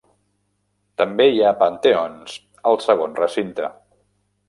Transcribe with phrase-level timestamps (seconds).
[1.01, 2.41] També hi ha panteons
[2.73, 3.73] al segon recinte.